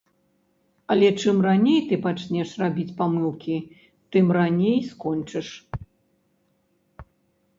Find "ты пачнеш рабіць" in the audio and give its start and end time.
1.89-2.95